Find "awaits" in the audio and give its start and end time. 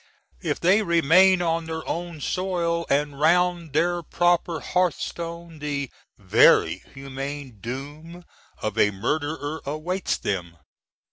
9.63-10.17